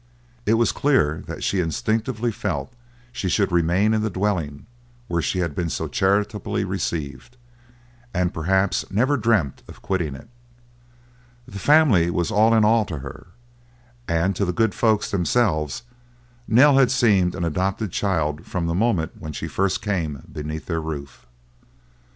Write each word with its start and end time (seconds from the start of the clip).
It 0.47 0.55
was 0.55 0.71
clear 0.71 1.23
that 1.27 1.43
she 1.43 1.59
instinctively 1.59 2.31
felt 2.31 2.73
she 3.11 3.29
should 3.29 3.51
remain 3.51 3.93
in 3.93 4.01
the 4.01 4.09
dwelling 4.09 4.65
where 5.07 5.21
she 5.21 5.37
had 5.41 5.53
been 5.53 5.69
so 5.69 5.87
charitably 5.87 6.65
received, 6.65 7.37
and 8.11 8.33
perhaps 8.33 8.83
never 8.89 9.15
dreamt 9.15 9.61
of 9.67 9.83
quitting 9.83 10.15
it. 10.15 10.27
This 11.47 11.61
family 11.61 12.09
was 12.09 12.31
all 12.31 12.55
in 12.55 12.65
all 12.65 12.83
to 12.85 12.97
her, 12.97 13.27
and 14.07 14.35
to 14.35 14.43
the 14.43 14.53
good 14.53 14.73
folks 14.73 15.11
themselves 15.11 15.83
Nell 16.47 16.79
had 16.79 16.89
seemed 16.89 17.35
an 17.35 17.43
adopted 17.45 17.91
child 17.91 18.43
from 18.47 18.65
the 18.65 18.73
moment 18.73 19.11
when 19.19 19.33
she 19.33 19.47
first 19.47 19.83
came 19.83 20.23
beneath 20.33 20.65
their 20.65 20.81
roof. 20.81 21.27